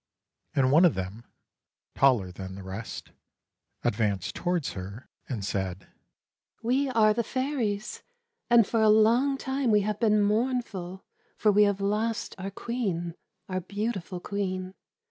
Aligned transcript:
And 0.55 0.71
one 0.71 0.83
of 0.83 0.95
them, 0.95 1.25
taller 1.93 2.31
than 2.31 2.55
the 2.55 2.63
rest, 2.63 3.11
advanced 3.83 4.33
towards 4.33 4.71
her 4.73 5.07
and 5.29 5.45
said: 5.45 5.85
"We 6.63 6.89
are 6.89 7.13
the 7.13 7.23
Fairies, 7.23 8.01
and 8.49 8.65
for 8.65 8.81
a 8.81 8.89
long 8.89 9.37
time 9.37 9.69
we 9.69 9.81
have 9.81 9.99
been 9.99 10.19
mournful, 10.23 11.05
for 11.37 11.51
we 11.51 11.65
have 11.65 11.81
lost 11.81 12.33
our 12.39 12.49
Queen, 12.49 13.13
our 13.47 13.61
beautiful 13.61 14.19
Queen. 14.19 14.73